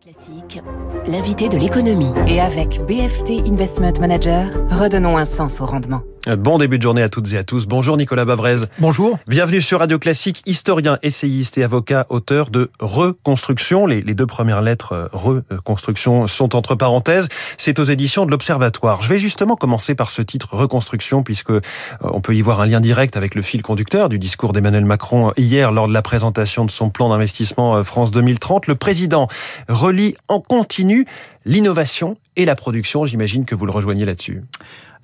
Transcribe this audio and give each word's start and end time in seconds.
Classique, 0.00 0.60
l'invité 1.06 1.48
de 1.48 1.56
l'économie. 1.56 2.12
Et 2.26 2.40
avec 2.40 2.80
BFT 2.86 3.46
Investment 3.46 3.92
Manager, 4.00 4.46
redonnons 4.70 5.16
un 5.16 5.24
sens 5.24 5.60
au 5.60 5.66
rendement. 5.66 6.02
Bon 6.26 6.56
début 6.56 6.78
de 6.78 6.82
journée 6.82 7.02
à 7.02 7.10
toutes 7.10 7.30
et 7.34 7.36
à 7.36 7.44
tous. 7.44 7.66
Bonjour 7.66 7.98
Nicolas 7.98 8.24
Bavrez. 8.24 8.60
Bonjour. 8.78 9.18
Bienvenue 9.26 9.60
sur 9.60 9.80
Radio 9.80 9.98
Classique, 9.98 10.42
historien, 10.46 10.98
essayiste 11.02 11.58
et 11.58 11.64
avocat, 11.64 12.06
auteur 12.08 12.48
de 12.48 12.70
Reconstruction. 12.80 13.86
Les, 13.86 14.00
les 14.00 14.14
deux 14.14 14.24
premières 14.24 14.62
lettres 14.62 14.92
euh, 14.92 15.08
Reconstruction 15.12 16.26
sont 16.26 16.56
entre 16.56 16.76
parenthèses. 16.76 17.28
C'est 17.58 17.78
aux 17.78 17.84
éditions 17.84 18.24
de 18.24 18.30
l'Observatoire. 18.30 19.02
Je 19.02 19.08
vais 19.10 19.18
justement 19.18 19.54
commencer 19.54 19.94
par 19.94 20.10
ce 20.10 20.22
titre 20.22 20.54
Reconstruction 20.54 21.22
puisque 21.22 21.50
euh, 21.50 21.60
on 22.00 22.22
peut 22.22 22.34
y 22.34 22.40
voir 22.40 22.62
un 22.62 22.66
lien 22.66 22.80
direct 22.80 23.18
avec 23.18 23.34
le 23.34 23.42
fil 23.42 23.60
conducteur 23.60 24.08
du 24.08 24.18
discours 24.18 24.54
d'Emmanuel 24.54 24.86
Macron 24.86 25.32
hier 25.36 25.72
lors 25.72 25.88
de 25.88 25.92
la 25.92 26.02
présentation 26.02 26.64
de 26.64 26.70
son 26.70 26.88
plan 26.88 27.10
d'investissement 27.10 27.76
euh, 27.76 27.82
France 27.82 28.12
2030. 28.12 28.66
Le 28.66 28.76
président 28.76 29.28
relie 29.68 30.16
en 30.28 30.40
continu 30.40 31.04
l'innovation 31.44 32.16
et 32.36 32.44
la 32.44 32.54
production. 32.54 33.04
J'imagine 33.04 33.44
que 33.44 33.54
vous 33.54 33.66
le 33.66 33.72
rejoignez 33.72 34.04
là-dessus. 34.04 34.42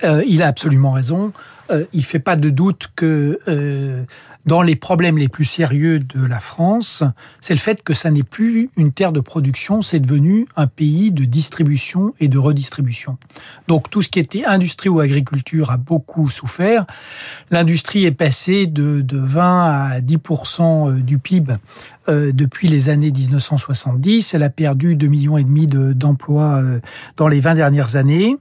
Euh, 0.05 0.23
il 0.27 0.43
a 0.43 0.47
absolument 0.47 0.93
raison. 0.93 1.33
Euh, 1.71 1.85
il 1.93 2.05
fait 2.05 2.19
pas 2.19 2.37
de 2.37 2.51
doute 2.51 2.89
que 2.97 3.39
euh, 3.49 4.05
dans 4.47 4.63
les 4.63 4.77
problèmes 4.77 5.19
les 5.19 5.29
plus 5.29 5.45
sérieux 5.45 5.99
de 5.99 6.25
la 6.25 6.41
France, 6.41 7.03
c'est 7.41 7.55
le 7.55 7.61
fait 7.61 7.83
que 7.83 7.95
ça 7.95 8.11
n'est 8.11 8.23
plus 8.23 8.71
une 8.77 8.93
terre 8.93 9.13
de 9.13 9.21
production, 9.21 9.83
c'est 9.83 10.01
devenu 10.01 10.47
un 10.57 10.67
pays 10.67 11.11
de 11.11 11.25
distribution 11.25 12.15
et 12.21 12.29
de 12.29 12.39
redistribution. 12.39 13.19
Donc 13.69 13.91
tout 13.91 14.03
ce 14.03 14.09
qui 14.09 14.19
était 14.19 14.45
industrie 14.45 14.89
ou 14.89 15.01
agriculture 15.01 15.71
a 15.71 15.77
beaucoup 15.77 16.29
souffert. 16.29 16.87
L'industrie 17.51 18.05
est 18.05 18.13
passée 18.13 18.67
de, 18.67 19.01
de 19.03 19.19
20 19.19 19.91
à 19.91 20.01
10% 20.01 21.01
du 21.01 21.19
PIB 21.19 21.55
euh, 22.09 22.33
depuis 22.33 22.69
les 22.69 22.89
années 22.89 23.11
1970. 23.11 24.35
Elle 24.35 24.43
a 24.43 24.49
perdu 24.51 24.97
2 24.97 25.07
millions 25.07 25.37
et 25.37 25.45
demi 25.45 25.67
d'emplois 25.67 26.63
euh, 26.63 26.81
dans 27.17 27.29
les 27.29 27.41
20 27.41 27.57
dernières 27.57 27.97
années. 27.97 28.37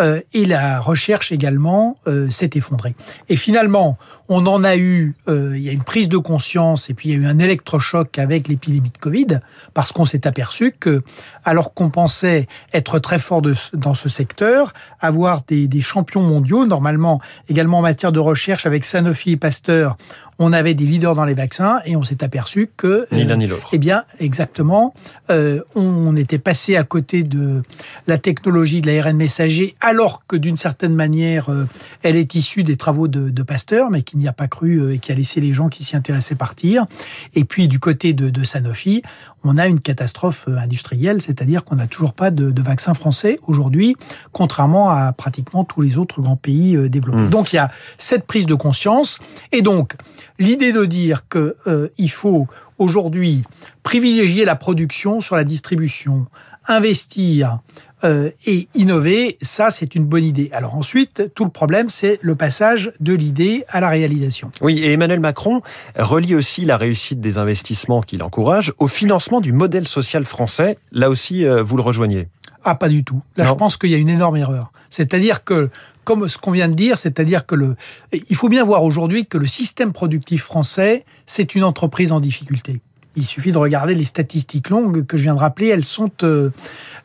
Euh, 0.00 0.20
et 0.32 0.44
la 0.44 0.80
recherche 0.80 1.32
également 1.32 1.96
s'est 2.28 2.50
effondrée. 2.54 2.94
Et 3.28 3.36
finalement, 3.36 3.98
on 4.28 4.46
en 4.46 4.64
a 4.64 4.76
eu, 4.76 5.14
il 5.28 5.58
y 5.58 5.68
a 5.68 5.72
une 5.72 5.82
prise 5.82 6.08
de 6.08 6.16
conscience 6.16 6.90
et 6.90 6.94
puis 6.94 7.10
il 7.10 7.12
y 7.12 7.14
a 7.14 7.18
eu 7.18 7.26
un 7.26 7.38
électrochoc 7.38 8.18
avec 8.18 8.48
l'épidémie 8.48 8.90
de 8.90 8.98
Covid, 8.98 9.40
parce 9.74 9.92
qu'on 9.92 10.04
s'est 10.04 10.26
aperçu 10.26 10.72
que, 10.72 11.02
alors 11.44 11.74
qu'on 11.74 11.90
pensait 11.90 12.46
être 12.72 12.98
très 12.98 13.18
fort 13.18 13.42
dans 13.74 13.94
ce 13.94 14.08
secteur, 14.08 14.72
avoir 15.00 15.42
des, 15.46 15.68
des 15.68 15.80
champions 15.80 16.22
mondiaux, 16.22 16.66
normalement 16.66 17.20
également 17.48 17.78
en 17.78 17.82
matière 17.82 18.12
de 18.12 18.20
recherche 18.20 18.66
avec 18.66 18.84
Sanofi 18.84 19.32
et 19.32 19.36
Pasteur, 19.36 19.96
on 20.42 20.54
avait 20.54 20.72
des 20.72 20.86
leaders 20.86 21.14
dans 21.14 21.26
les 21.26 21.34
vaccins 21.34 21.80
et 21.84 21.96
on 21.96 22.02
s'est 22.02 22.24
aperçu 22.24 22.70
que 22.74 23.06
ni 23.12 23.24
l'un 23.24 23.36
ni 23.36 23.46
l'autre. 23.46 23.68
Eh 23.72 23.78
bien, 23.78 24.04
exactement, 24.18 24.94
euh, 25.30 25.60
on 25.74 26.16
était 26.16 26.38
passé 26.38 26.76
à 26.76 26.82
côté 26.82 27.22
de 27.22 27.60
la 28.06 28.16
technologie 28.16 28.80
de 28.80 28.90
l'ARN 28.90 29.14
messager, 29.16 29.76
alors 29.82 30.26
que 30.26 30.36
d'une 30.36 30.56
certaine 30.56 30.94
manière, 30.94 31.50
euh, 31.50 31.66
elle 32.02 32.16
est 32.16 32.34
issue 32.34 32.62
des 32.62 32.76
travaux 32.76 33.06
de, 33.06 33.28
de 33.28 33.42
Pasteur, 33.42 33.90
mais 33.90 34.00
qui 34.00 34.16
n'y 34.16 34.28
a 34.28 34.32
pas 34.32 34.48
cru 34.48 34.80
euh, 34.80 34.94
et 34.94 34.98
qui 34.98 35.12
a 35.12 35.14
laissé 35.14 35.42
les 35.42 35.52
gens 35.52 35.68
qui 35.68 35.84
s'y 35.84 35.94
intéressaient 35.94 36.36
partir. 36.36 36.86
Et 37.34 37.44
puis 37.44 37.68
du 37.68 37.78
côté 37.78 38.14
de, 38.14 38.30
de 38.30 38.42
Sanofi, 38.42 39.02
on 39.44 39.58
a 39.58 39.66
une 39.68 39.80
catastrophe 39.80 40.48
industrielle, 40.48 41.20
c'est-à-dire 41.20 41.64
qu'on 41.64 41.76
n'a 41.76 41.86
toujours 41.86 42.14
pas 42.14 42.30
de, 42.30 42.50
de, 42.50 42.62
vaccin 42.62 42.94
français 42.94 43.38
aujourd'hui, 43.46 43.96
contrairement 44.32 44.90
à 44.90 45.12
pratiquement 45.12 45.64
tous 45.64 45.80
les 45.80 45.96
autres 45.98 46.20
grands 46.20 46.36
pays 46.36 46.76
développés. 46.90 47.22
Mmh. 47.22 47.30
Donc 47.30 47.52
il 47.52 47.56
y 47.56 47.58
a 47.58 47.70
cette 47.96 48.26
prise 48.26 48.44
de 48.44 48.54
conscience, 48.54 49.18
et 49.52 49.62
donc 49.62 49.96
l'idée 50.40 50.72
de 50.72 50.84
dire 50.84 51.28
qu'il 51.28 51.54
euh, 51.68 52.08
faut 52.08 52.48
aujourd'hui 52.78 53.44
privilégier 53.84 54.44
la 54.44 54.56
production 54.56 55.20
sur 55.20 55.36
la 55.36 55.44
distribution, 55.44 56.26
investir 56.66 57.60
euh, 58.02 58.30
et 58.46 58.68
innover, 58.74 59.36
ça 59.42 59.70
c'est 59.70 59.94
une 59.94 60.06
bonne 60.06 60.24
idée. 60.24 60.48
Alors 60.52 60.74
ensuite, 60.74 61.30
tout 61.34 61.44
le 61.44 61.50
problème 61.50 61.90
c'est 61.90 62.18
le 62.22 62.34
passage 62.34 62.92
de 63.00 63.12
l'idée 63.12 63.64
à 63.68 63.80
la 63.80 63.90
réalisation. 63.90 64.50
Oui, 64.62 64.78
et 64.78 64.92
Emmanuel 64.92 65.20
Macron 65.20 65.60
relie 65.96 66.34
aussi 66.34 66.64
la 66.64 66.78
réussite 66.78 67.20
des 67.20 67.36
investissements 67.36 68.00
qu'il 68.00 68.22
encourage 68.22 68.72
au 68.78 68.88
financement 68.88 69.40
du 69.40 69.52
modèle 69.52 69.86
social 69.86 70.24
français. 70.24 70.78
Là 70.92 71.10
aussi, 71.10 71.44
euh, 71.44 71.62
vous 71.62 71.76
le 71.76 71.82
rejoignez? 71.82 72.28
Ah, 72.64 72.74
pas 72.74 72.88
du 72.88 73.04
tout. 73.04 73.20
Là, 73.36 73.44
non. 73.44 73.50
je 73.50 73.54
pense 73.56 73.76
qu'il 73.76 73.90
y 73.90 73.94
a 73.94 73.98
une 73.98 74.08
énorme 74.08 74.36
erreur. 74.36 74.72
C'est-à-dire 74.90 75.44
que 75.44 75.70
comme 76.10 76.28
ce 76.28 76.38
qu'on 76.38 76.50
vient 76.50 76.66
de 76.66 76.74
dire, 76.74 76.98
c'est-à-dire 76.98 77.46
que 77.46 77.54
le, 77.54 77.76
il 78.12 78.34
faut 78.34 78.48
bien 78.48 78.64
voir 78.64 78.82
aujourd'hui 78.82 79.26
que 79.26 79.38
le 79.38 79.46
système 79.46 79.92
productif 79.92 80.42
français, 80.42 81.04
c'est 81.24 81.54
une 81.54 81.62
entreprise 81.62 82.10
en 82.10 82.18
difficulté. 82.18 82.80
Il 83.14 83.24
suffit 83.24 83.52
de 83.52 83.58
regarder 83.58 83.94
les 83.94 84.04
statistiques 84.04 84.70
longues 84.70 85.06
que 85.06 85.16
je 85.16 85.22
viens 85.22 85.36
de 85.36 85.38
rappeler, 85.38 85.68
elles 85.68 85.84
sont, 85.84 86.10
euh, 86.24 86.50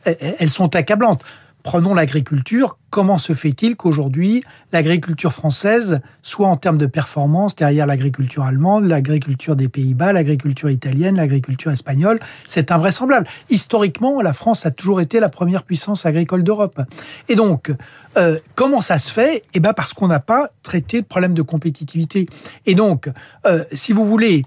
elles 0.04 0.50
sont 0.50 0.74
accablantes. 0.74 1.22
Prenons 1.66 1.94
l'agriculture. 1.94 2.78
Comment 2.90 3.18
se 3.18 3.32
fait-il 3.32 3.74
qu'aujourd'hui, 3.74 4.44
l'agriculture 4.72 5.32
française 5.32 6.00
soit 6.22 6.46
en 6.46 6.54
termes 6.54 6.78
de 6.78 6.86
performance 6.86 7.56
derrière 7.56 7.88
l'agriculture 7.88 8.44
allemande, 8.44 8.84
l'agriculture 8.84 9.56
des 9.56 9.66
Pays-Bas, 9.66 10.12
l'agriculture 10.12 10.70
italienne, 10.70 11.16
l'agriculture 11.16 11.72
espagnole? 11.72 12.20
C'est 12.46 12.70
invraisemblable. 12.70 13.26
Historiquement, 13.50 14.22
la 14.22 14.32
France 14.32 14.64
a 14.64 14.70
toujours 14.70 15.00
été 15.00 15.18
la 15.18 15.28
première 15.28 15.64
puissance 15.64 16.06
agricole 16.06 16.44
d'Europe. 16.44 16.80
Et 17.28 17.34
donc, 17.34 17.72
euh, 18.16 18.38
comment 18.54 18.80
ça 18.80 18.98
se 18.98 19.10
fait? 19.10 19.42
Eh 19.52 19.58
ben 19.58 19.72
parce 19.72 19.92
qu'on 19.92 20.06
n'a 20.06 20.20
pas 20.20 20.50
traité 20.62 20.98
le 20.98 21.02
problème 21.02 21.34
de 21.34 21.42
compétitivité. 21.42 22.26
Et 22.66 22.76
donc, 22.76 23.10
euh, 23.44 23.64
si 23.72 23.92
vous 23.92 24.06
voulez, 24.06 24.44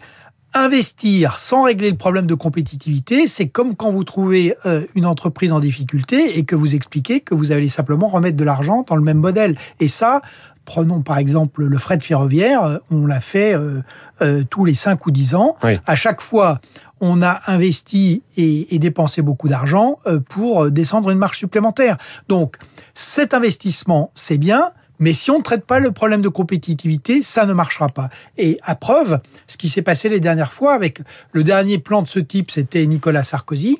Investir 0.59 1.39
sans 1.39 1.63
régler 1.63 1.89
le 1.89 1.95
problème 1.95 2.25
de 2.25 2.33
compétitivité, 2.33 3.27
c'est 3.27 3.47
comme 3.47 3.75
quand 3.75 3.91
vous 3.91 4.03
trouvez 4.03 4.55
euh, 4.65 4.85
une 4.93 5.05
entreprise 5.05 5.53
en 5.53 5.61
difficulté 5.61 6.37
et 6.37 6.43
que 6.43 6.53
vous 6.53 6.75
expliquez 6.75 7.21
que 7.21 7.33
vous 7.33 7.53
allez 7.53 7.69
simplement 7.69 8.07
remettre 8.07 8.35
de 8.35 8.43
l'argent 8.43 8.83
dans 8.85 8.97
le 8.97 9.01
même 9.01 9.19
modèle. 9.19 9.57
Et 9.79 9.87
ça, 9.87 10.21
prenons 10.69 11.01
par 11.01 11.17
exemple 11.17 11.63
le 11.63 11.77
fret 11.77 11.99
ferroviaire, 11.99 12.79
on 12.91 13.05
l'a 13.05 13.21
fait 13.21 13.55
euh, 13.55 13.81
euh, 14.21 14.43
tous 14.49 14.65
les 14.65 14.75
5 14.75 15.05
ou 15.05 15.11
10 15.11 15.35
ans. 15.35 15.55
Oui. 15.63 15.79
À 15.87 15.95
chaque 15.95 16.19
fois, 16.19 16.59
on 16.99 17.21
a 17.21 17.39
investi 17.47 18.21
et, 18.37 18.75
et 18.75 18.79
dépensé 18.79 19.21
beaucoup 19.21 19.47
d'argent 19.47 19.97
euh, 20.07 20.19
pour 20.19 20.69
descendre 20.69 21.09
une 21.09 21.17
marge 21.17 21.37
supplémentaire. 21.37 21.97
Donc 22.27 22.57
cet 22.93 23.33
investissement, 23.33 24.11
c'est 24.13 24.37
bien, 24.37 24.71
mais 24.99 25.13
si 25.13 25.31
on 25.31 25.39
ne 25.39 25.43
traite 25.43 25.65
pas 25.65 25.79
le 25.79 25.91
problème 25.91 26.21
de 26.21 26.29
compétitivité, 26.29 27.21
ça 27.21 27.45
ne 27.45 27.53
marchera 27.53 27.87
pas. 27.87 28.09
Et 28.37 28.59
à 28.63 28.75
preuve, 28.75 29.19
ce 29.47 29.57
qui 29.57 29.69
s'est 29.69 29.81
passé 29.81 30.09
les 30.09 30.19
dernières 30.19 30.51
fois 30.51 30.73
avec 30.73 31.01
le 31.31 31.43
dernier 31.43 31.79
plan 31.79 32.01
de 32.01 32.07
ce 32.07 32.19
type, 32.19 32.51
c'était 32.51 32.85
Nicolas 32.85 33.23
Sarkozy, 33.23 33.79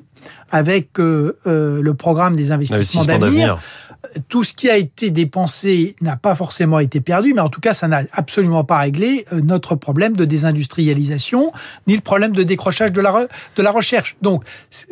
avec 0.50 0.98
euh, 0.98 1.36
euh, 1.46 1.82
le 1.82 1.94
programme 1.94 2.36
des 2.36 2.52
investissements 2.52 3.04
d'avenir. 3.04 3.60
Tout 4.28 4.44
ce 4.44 4.54
qui 4.54 4.70
a 4.70 4.78
été 4.78 5.10
dépensé 5.10 5.94
n'a 6.00 6.16
pas 6.16 6.34
forcément 6.34 6.78
été 6.78 7.00
perdu, 7.00 7.34
mais 7.34 7.42
en 7.42 7.50
tout 7.50 7.60
cas, 7.60 7.74
ça 7.74 7.86
n'a 7.86 8.02
absolument 8.12 8.64
pas 8.64 8.78
réglé 8.78 9.26
euh, 9.32 9.42
notre 9.42 9.74
problème 9.74 10.16
de 10.16 10.24
désindustrialisation, 10.24 11.52
ni 11.86 11.96
le 11.96 12.00
problème 12.00 12.32
de 12.32 12.42
décrochage 12.42 12.92
de 12.92 13.00
la, 13.00 13.10
re, 13.12 13.26
de 13.56 13.62
la 13.62 13.70
recherche. 13.70 14.16
Donc, 14.22 14.42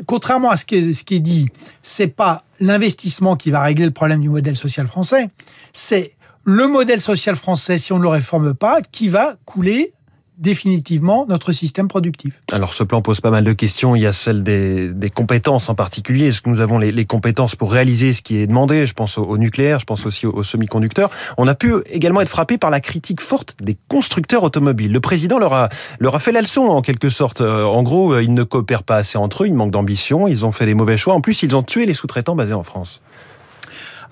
contrairement 0.06 0.50
à 0.50 0.56
ce 0.56 0.66
qui 0.66 0.76
est, 0.76 0.92
ce 0.92 1.04
qui 1.04 1.16
est 1.16 1.20
dit, 1.20 1.46
c'est 1.80 2.06
pas 2.06 2.44
l'investissement 2.60 3.34
qui 3.36 3.50
va 3.50 3.62
régler 3.62 3.86
le 3.86 3.92
problème 3.92 4.20
du 4.20 4.28
modèle 4.28 4.56
social 4.56 4.86
français, 4.86 5.30
c'est 5.72 6.12
le 6.44 6.66
modèle 6.66 7.00
social 7.00 7.36
français, 7.36 7.78
si 7.78 7.92
on 7.92 7.98
ne 7.98 8.02
le 8.02 8.08
réforme 8.08 8.54
pas, 8.54 8.80
qui 8.80 9.08
va 9.08 9.34
couler 9.44 9.92
définitivement 10.38 11.26
notre 11.28 11.50
système 11.52 11.88
productif. 11.88 12.40
Alors 12.52 12.72
ce 12.72 12.84
plan 12.84 13.02
pose 13.02 13.20
pas 13.20 13.30
mal 13.30 13.42
de 13.42 13.52
questions. 13.52 13.96
Il 13.96 14.02
y 14.02 14.06
a 14.06 14.12
celle 14.12 14.44
des, 14.44 14.88
des 14.90 15.10
compétences 15.10 15.68
en 15.68 15.74
particulier. 15.74 16.28
Est-ce 16.28 16.40
que 16.40 16.48
nous 16.48 16.60
avons 16.60 16.78
les, 16.78 16.92
les, 16.92 17.04
compétences 17.04 17.56
pour 17.56 17.72
réaliser 17.72 18.12
ce 18.12 18.22
qui 18.22 18.36
est 18.36 18.46
demandé? 18.46 18.86
Je 18.86 18.94
pense 18.94 19.18
au, 19.18 19.24
au 19.24 19.36
nucléaire, 19.36 19.80
je 19.80 19.84
pense 19.84 20.06
aussi 20.06 20.26
aux, 20.26 20.32
aux 20.32 20.42
semi-conducteurs. 20.44 21.10
On 21.38 21.48
a 21.48 21.56
pu 21.56 21.74
également 21.86 22.20
être 22.20 22.28
frappé 22.28 22.56
par 22.56 22.70
la 22.70 22.78
critique 22.78 23.20
forte 23.20 23.56
des 23.60 23.76
constructeurs 23.88 24.44
automobiles. 24.44 24.92
Le 24.92 25.00
président 25.00 25.38
leur 25.38 25.52
a, 25.52 25.68
leur 25.98 26.14
a 26.14 26.20
fait 26.20 26.32
la 26.32 26.40
leçon 26.40 26.66
en 26.66 26.82
quelque 26.82 27.10
sorte. 27.10 27.40
En 27.40 27.82
gros, 27.82 28.18
ils 28.18 28.32
ne 28.32 28.44
coopèrent 28.44 28.84
pas 28.84 28.96
assez 28.96 29.18
entre 29.18 29.42
eux, 29.42 29.48
ils 29.48 29.54
manquent 29.54 29.72
d'ambition, 29.72 30.28
ils 30.28 30.46
ont 30.46 30.52
fait 30.52 30.66
des 30.66 30.74
mauvais 30.74 30.96
choix. 30.96 31.14
En 31.14 31.20
plus, 31.20 31.42
ils 31.42 31.56
ont 31.56 31.64
tué 31.64 31.84
les 31.84 31.94
sous-traitants 31.94 32.36
basés 32.36 32.54
en 32.54 32.62
France. 32.62 33.00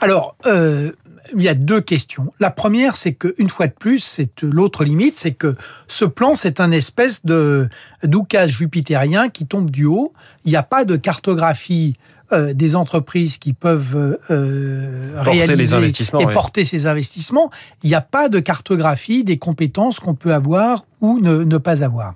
Alors, 0.01 0.37
euh, 0.47 0.93
il 1.35 1.43
y 1.43 1.49
a 1.49 1.55
deux 1.55 1.81
questions. 1.81 2.33
La 2.41 2.51
première, 2.51 2.97
c'est 2.97 3.13
qu'une 3.13 3.49
fois 3.49 3.67
de 3.67 3.73
plus, 3.73 4.01
c'est 4.01 4.43
l'autre 4.43 4.85
limite, 4.85 5.19
c'est 5.19 5.33
que 5.33 5.57
ce 5.89 6.05
plan, 6.05 6.35
c'est 6.35 6.61
un 6.61 6.71
espèce 6.71 7.25
de 7.25 7.69
d'oukage 8.03 8.59
jupitérien 8.59 9.29
qui 9.29 9.47
tombe 9.47 9.71
du 9.71 9.85
haut. 9.85 10.13
Il 10.45 10.51
n'y 10.51 10.57
a 10.57 10.63
pas 10.63 10.85
de 10.85 10.97
cartographie 10.97 11.95
euh, 12.33 12.53
des 12.55 12.75
entreprises 12.75 13.39
qui 13.39 13.53
peuvent 13.53 14.19
euh, 14.31 15.15
porter 15.15 15.31
réaliser 15.31 15.57
les 15.57 15.75
investissements, 15.75 16.21
et 16.21 16.27
oui. 16.27 16.35
porter 16.35 16.65
ces 16.65 16.87
investissements. 16.87 17.51
Il 17.83 17.89
n'y 17.89 17.95
a 17.95 18.01
pas 18.01 18.29
de 18.29 18.41
cartographie 18.41 19.25
des 19.25 19.39
compétences 19.39 20.01
qu'on 20.01 20.15
peut 20.15 20.35
avoir 20.35 20.87
ou 21.01 21.21
ne, 21.21 21.45
ne 21.45 21.59
pas 21.59 21.85
avoir. 21.85 22.15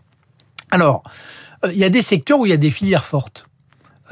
Alors, 0.71 1.03
euh, 1.65 1.73
il 1.73 1.79
y 1.79 1.85
a 1.85 1.91
des 1.91 2.03
secteurs 2.03 2.41
où 2.41 2.47
il 2.47 2.51
y 2.51 2.55
a 2.55 2.59
des 2.59 2.71
filières 2.71 3.07
fortes. 3.07 3.47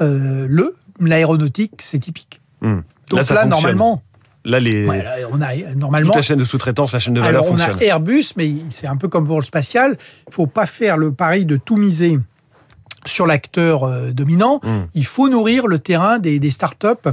Euh, 0.01 0.45
le 0.49 0.75
l'aéronautique, 1.01 1.81
c'est 1.81 1.99
typique. 1.99 2.41
Hum. 2.61 2.83
Donc 3.09 3.27
là, 3.29 3.35
là 3.35 3.45
normalement, 3.45 4.01
Là, 4.45 4.59
les... 4.59 4.85
Ouais, 4.85 5.03
là, 5.03 5.15
on 5.31 5.41
a 5.41 5.55
normalement 5.75 6.07
toute 6.07 6.15
la 6.15 6.21
chaîne 6.21 6.39
de 6.39 6.45
sous-traitance, 6.45 6.93
la 6.93 6.99
chaîne 6.99 7.13
de 7.13 7.19
valeur 7.19 7.43
Alors, 7.43 7.53
on 7.53 7.57
fonctionne. 7.57 7.81
a 7.81 7.83
Airbus, 7.83 8.25
mais 8.37 8.53
c'est 8.69 8.87
un 8.87 8.95
peu 8.95 9.07
comme 9.07 9.27
pour 9.27 9.39
le 9.39 9.45
spatial. 9.45 9.97
Il 10.27 10.33
faut 10.33 10.47
pas 10.47 10.65
faire 10.65 10.97
le 10.97 11.11
pari 11.11 11.45
de 11.45 11.57
tout 11.57 11.75
miser 11.75 12.19
sur 13.05 13.27
l'acteur 13.27 13.83
euh, 13.83 14.11
dominant. 14.11 14.61
Mm. 14.63 14.79
Il 14.93 15.05
faut 15.05 15.29
nourrir 15.29 15.67
le 15.67 15.79
terrain 15.79 16.19
des, 16.19 16.39
des 16.39 16.51
startups 16.51 17.09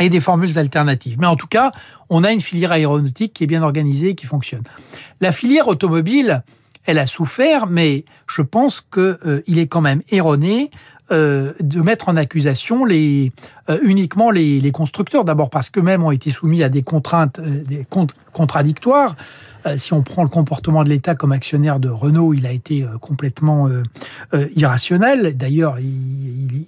et 0.00 0.08
des 0.08 0.20
formules 0.20 0.58
alternatives. 0.58 1.18
Mais 1.20 1.26
en 1.26 1.36
tout 1.36 1.46
cas, 1.46 1.72
on 2.08 2.24
a 2.24 2.32
une 2.32 2.40
filière 2.40 2.72
aéronautique 2.72 3.34
qui 3.34 3.44
est 3.44 3.46
bien 3.46 3.62
organisée 3.62 4.10
et 4.10 4.14
qui 4.14 4.26
fonctionne. 4.26 4.62
La 5.20 5.32
filière 5.32 5.68
automobile, 5.68 6.42
elle 6.86 6.98
a 6.98 7.06
souffert, 7.06 7.66
mais 7.66 8.04
je 8.26 8.42
pense 8.42 8.80
qu'il 8.80 9.18
euh, 9.26 9.42
est 9.46 9.66
quand 9.66 9.82
même 9.82 10.00
erroné 10.10 10.70
euh, 11.12 11.52
de 11.60 11.80
mettre 11.80 12.08
en 12.08 12.16
accusation 12.16 12.84
les, 12.84 13.32
euh, 13.68 13.78
uniquement 13.82 14.30
les, 14.30 14.70
constructeurs. 14.70 15.24
D'abord 15.24 15.50
parce 15.50 15.68
qu'eux-mêmes 15.68 16.04
ont 16.04 16.12
été 16.12 16.30
soumis 16.30 16.62
à 16.62 16.68
des 16.68 16.82
contraintes 16.82 17.40
euh, 17.40 17.64
des 17.64 17.84
contradictoires. 18.32 19.16
Si 19.76 19.92
on 19.92 20.02
prend 20.02 20.22
le 20.22 20.30
comportement 20.30 20.84
de 20.84 20.88
l'État 20.88 21.14
comme 21.14 21.32
actionnaire 21.32 21.80
de 21.80 21.90
Renault, 21.90 22.32
il 22.32 22.46
a 22.46 22.52
été 22.52 22.82
complètement 23.02 23.68
irrationnel. 24.56 25.36
D'ailleurs, 25.36 25.78
il, 25.78 25.84
il, 25.86 26.66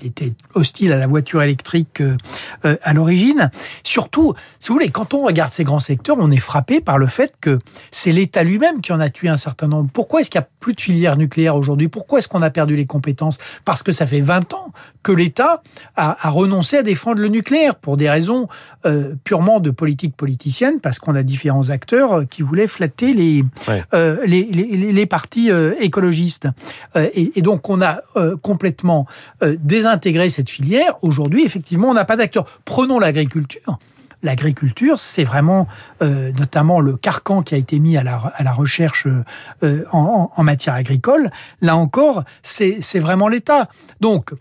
il 0.00 0.08
était 0.08 0.32
hostile 0.54 0.92
à 0.92 0.96
la 0.96 1.06
voiture 1.06 1.42
électrique 1.42 2.00
euh, 2.00 2.16
euh, 2.64 2.76
à 2.82 2.92
l'origine. 2.92 3.50
Surtout, 3.82 4.34
si 4.58 4.68
vous 4.68 4.74
voulez, 4.74 4.90
quand 4.90 5.14
on 5.14 5.24
regarde 5.24 5.52
ces 5.52 5.64
grands 5.64 5.80
secteurs, 5.80 6.16
on 6.18 6.30
est 6.30 6.38
frappé 6.38 6.80
par 6.80 6.98
le 6.98 7.06
fait 7.06 7.32
que 7.40 7.58
c'est 7.90 8.12
l'État 8.12 8.42
lui-même 8.42 8.80
qui 8.80 8.92
en 8.92 9.00
a 9.00 9.08
tué 9.08 9.28
un 9.28 9.36
certain 9.36 9.68
nombre. 9.68 9.90
Pourquoi 9.92 10.20
est-ce 10.20 10.30
qu'il 10.30 10.40
n'y 10.40 10.44
a 10.44 10.48
plus 10.60 10.74
de 10.74 10.80
filière 10.80 11.16
nucléaire 11.16 11.56
aujourd'hui? 11.56 11.88
Pourquoi 11.88 12.18
est-ce 12.18 12.28
qu'on 12.28 12.42
a 12.42 12.50
perdu 12.50 12.76
les 12.76 12.86
compétences? 12.86 13.38
Parce 13.64 13.82
que 13.82 13.92
ça 13.92 14.06
fait 14.06 14.20
20 14.20 14.54
ans 14.54 14.72
que 15.02 15.12
l'État 15.12 15.62
a, 15.96 16.26
a, 16.26 16.30
renoncé 16.30 16.76
à 16.76 16.82
défendre 16.82 17.20
le 17.20 17.28
nucléaire 17.28 17.74
pour 17.74 17.96
des 17.96 18.10
raisons 18.10 18.48
euh, 18.86 19.14
purement 19.24 19.60
de 19.60 19.70
politique 19.70 20.16
politicienne, 20.16 20.80
parce 20.80 20.98
qu'on 20.98 21.14
a 21.14 21.22
différents 21.22 21.70
acteurs 21.70 22.26
qui 22.28 22.42
voulaient 22.42 22.66
flatter 22.66 23.14
les, 23.14 23.44
ouais. 23.68 23.84
euh, 23.94 24.24
les, 24.26 24.44
les, 24.44 24.92
les, 24.92 25.06
partis 25.06 25.50
euh, 25.50 25.74
écologistes. 25.80 26.48
Et, 26.96 27.32
et, 27.36 27.42
donc 27.42 27.68
on 27.68 27.80
a 27.80 28.00
complètement 28.42 29.06
désintégré 29.90 30.28
cette 30.28 30.50
filière. 30.50 30.94
Aujourd'hui, 31.02 31.44
effectivement, 31.44 31.88
on 31.88 31.94
n'a 31.94 32.04
pas 32.04 32.16
d'acteurs. 32.16 32.46
Prenons 32.64 32.98
l'agriculture 32.98 33.78
l'agriculture, 34.22 34.98
c'est 34.98 35.24
vraiment 35.24 35.66
euh, 36.02 36.30
notamment 36.32 36.80
le 36.80 36.94
carcan 36.94 37.42
qui 37.42 37.54
a 37.54 37.56
été 37.56 37.78
mis 37.78 37.96
à 37.96 38.02
la, 38.02 38.16
à 38.34 38.42
la 38.42 38.52
recherche 38.52 39.06
euh, 39.62 39.84
en, 39.92 40.30
en, 40.36 40.42
matière 40.42 40.74
agricole. 40.74 41.30
Là 41.62 41.74
encore, 41.74 42.24
c'est 42.42 42.98
vraiment 42.98 43.28
l'État. 43.28 43.70
Donc, 44.00 44.32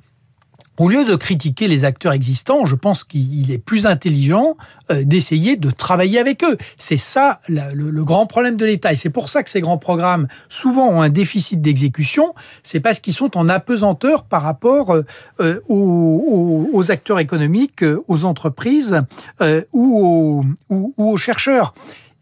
au 0.80 0.88
lieu 0.88 1.04
de 1.04 1.16
critiquer 1.16 1.68
les 1.68 1.84
acteurs 1.84 2.14
existants, 2.14 2.66
je 2.66 2.76
pense 2.76 3.04
qu'il 3.04 3.52
est 3.52 3.58
plus 3.58 3.86
intelligent 3.86 4.56
euh, 4.90 5.04
d'essayer 5.04 5.58
de 5.58 5.70
travailler 5.72 6.20
avec 6.20 6.44
eux. 6.44 6.58
C'est 6.78 6.98
ça 6.98 7.42
le, 7.50 8.04
grand 8.04 8.26
problème 8.26 8.56
de 8.56 8.66
l'État. 8.66 8.94
Et 8.94 8.96
c'est 8.96 9.10
pour 9.10 9.28
ça 9.28 9.44
que 9.44 9.50
ces 9.50 9.60
grands 9.60 9.78
programmes, 9.78 10.28
souvent, 10.48 10.88
ont 10.88 11.02
un 11.02 11.10
déficit 11.10 11.62
d'exécution. 11.62 12.34
C'est 12.64 12.80
parce 12.80 13.00
qu'ils 13.00 13.14
sont 13.14 13.38
en 13.38 13.50
apesanteur 13.50 14.24
par 14.24 14.42
rapport 14.42 14.96
euh, 15.42 15.60
aux, 15.68 16.70
aux, 16.72 16.92
acteurs 16.92 17.20
économiques, 17.20 17.84
aux 18.08 18.24
entreprises 18.24 19.02
euh, 19.42 19.64
ou 19.74 20.46
aux 20.70 21.18
chercheurs. 21.18 21.74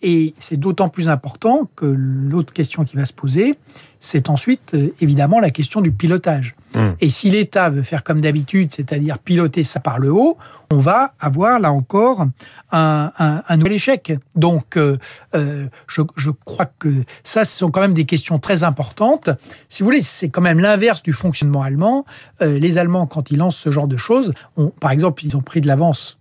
Et 0.02 0.34
c'est 0.40 0.58
d'autant 0.58 0.90
plus 0.90 1.10
important 1.10 1.70
que 1.76 1.86
l'autre 1.86 2.54
question 2.54 2.84
qui 2.84 2.96
va 2.96 3.06
se 3.06 3.14
poser, 3.14 3.56
c'est 4.00 4.30
ensuite 4.30 4.74
euh, 4.76 4.94
évidemment 5.02 5.40
la 5.40 5.50
question 5.50 5.82
du 5.82 5.92
pilotage. 5.92 6.56
Mmh. 6.76 6.80
Et 7.02 7.10
si 7.10 7.32
l'État 7.32 7.70
veut 7.70 7.82
faire 7.82 8.04
comme 8.04 8.22
d'habitude, 8.22 8.72
c'est-à-dire 8.72 9.18
piloter 9.18 9.64
ça 9.64 9.80
par 9.80 9.98
le 10.00 10.12
haut, 10.12 10.38
on 10.72 10.78
va 10.78 11.14
avoir 11.20 11.60
là 11.60 11.72
encore 11.72 12.26
un, 12.72 13.12
un, 13.18 13.44
un 13.48 13.58
nouvel 13.58 13.74
échec. 13.74 14.14
Donc 14.36 14.78
euh, 14.78 14.98
euh, 15.36 15.68
je, 15.88 16.02
je, 16.16 16.30
crois 16.30 16.66
que 16.66 16.90
ça, 17.24 17.46
ce 17.46 17.58
sont 17.58 17.72
quand 17.72 17.82
même 17.82 17.94
des 17.94 18.06
questions 18.06 18.38
très 18.40 18.64
importantes. 18.64 19.30
Si 19.70 19.82
vous 19.82 19.88
voulez, 19.88 20.02
c'est 20.02 20.30
quand 20.30 20.42
même 20.42 20.60
l'inverse 20.60 21.02
du 21.02 21.14
fonctionnement 21.14 21.62
allemand. 21.62 22.06
Euh, 22.42 22.60
les 22.60 22.78
Allemands, 22.78 23.08
quand 23.08 23.32
ils 23.32 23.38
lancent 23.38 23.58
ce 23.58 23.72
genre 23.72 23.88
de 23.88 23.98
choses, 23.98 24.34
ont, 24.58 24.68
par 24.68 24.92
exemple, 24.92 25.26
ils 25.26 25.36
ont 25.38 25.42
pris 25.42 25.62
de 25.62 25.68
l'avance 25.68 26.17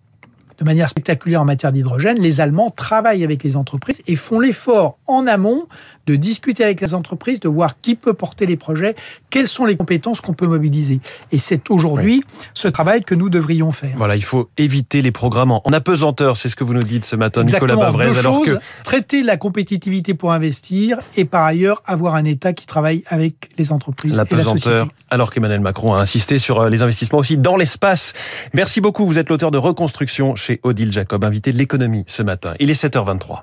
de 0.58 0.64
manière 0.64 0.88
spectaculaire 0.88 1.42
en 1.42 1.44
matière 1.44 1.72
d'hydrogène, 1.72 2.18
les 2.20 2.40
Allemands 2.40 2.70
travaillent 2.70 3.24
avec 3.24 3.42
les 3.42 3.56
entreprises 3.56 4.02
et 4.06 4.16
font 4.16 4.40
l'effort 4.40 4.98
en 5.06 5.26
amont 5.26 5.66
de 6.06 6.14
discuter 6.14 6.64
avec 6.64 6.80
les 6.80 6.94
entreprises, 6.94 7.40
de 7.40 7.48
voir 7.48 7.80
qui 7.80 7.94
peut 7.96 8.14
porter 8.14 8.46
les 8.46 8.56
projets, 8.56 8.94
quelles 9.28 9.48
sont 9.48 9.64
les 9.64 9.76
compétences 9.76 10.20
qu'on 10.20 10.34
peut 10.34 10.46
mobiliser. 10.46 11.00
Et 11.32 11.38
c'est 11.38 11.68
aujourd'hui 11.70 12.22
oui. 12.24 12.44
ce 12.54 12.68
travail 12.68 13.02
que 13.02 13.14
nous 13.14 13.28
devrions 13.28 13.72
faire. 13.72 13.94
Voilà, 13.96 14.16
il 14.16 14.22
faut 14.24 14.48
éviter 14.56 15.02
les 15.02 15.10
programmes 15.10 15.52
en 15.52 15.60
apesanteur, 15.72 16.36
c'est 16.36 16.48
ce 16.48 16.56
que 16.56 16.64
vous 16.64 16.74
nous 16.74 16.82
dites 16.82 17.04
ce 17.04 17.16
matin, 17.16 17.42
Exactement. 17.42 17.72
Nicolas 17.72 17.86
Bavrez. 17.86 18.06
Deux 18.06 18.18
alors 18.20 18.34
choses, 18.36 18.54
que... 18.54 18.82
traiter 18.84 19.22
la 19.22 19.36
compétitivité 19.36 20.14
pour 20.14 20.32
investir 20.32 20.98
et 21.16 21.24
par 21.24 21.44
ailleurs 21.44 21.82
avoir 21.86 22.14
un 22.14 22.24
État 22.24 22.52
qui 22.52 22.66
travaille 22.66 23.02
avec 23.08 23.50
les 23.58 23.72
entreprises 23.72 24.14
et 24.14 24.36
la 24.36 24.44
société. 24.44 24.82
Alors 25.10 25.32
qu'Emmanuel 25.32 25.60
Macron 25.60 25.94
a 25.94 25.98
insisté 25.98 26.38
sur 26.38 26.60
euh, 26.60 26.68
les 26.68 26.82
investissements 26.82 27.18
aussi 27.18 27.38
dans 27.38 27.56
l'espace. 27.56 28.12
Merci 28.54 28.80
beaucoup, 28.80 29.06
vous 29.06 29.18
êtes 29.18 29.28
l'auteur 29.28 29.50
de 29.50 29.58
Reconstruction 29.58 30.36
chez 30.46 30.60
Odile 30.62 30.92
Jacob, 30.92 31.24
invité 31.24 31.52
de 31.52 31.58
l'économie 31.58 32.04
ce 32.06 32.22
matin. 32.22 32.54
Il 32.60 32.70
est 32.70 32.80
7h23. 32.80 33.40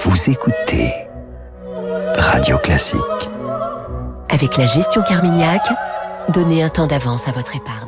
Vous 0.00 0.30
écoutez 0.30 0.92
Radio 2.16 2.58
Classique. 2.58 3.00
Avec 4.28 4.58
la 4.58 4.66
gestion 4.66 5.02
Carmignac, 5.02 5.62
donnez 6.34 6.62
un 6.62 6.68
temps 6.68 6.86
d'avance 6.86 7.26
à 7.26 7.30
votre 7.30 7.56
épargne. 7.56 7.87